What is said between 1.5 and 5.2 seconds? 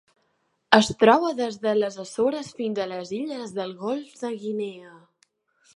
de les Açores fins a les illes del Golf de Guinea.